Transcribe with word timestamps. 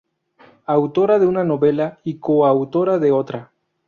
Autora 0.65 1.19
de 1.19 1.27
una 1.27 1.43
novela 1.43 1.99
y 2.03 2.17
coautora 2.17 2.97
de 2.97 3.11
otra. 3.11 3.51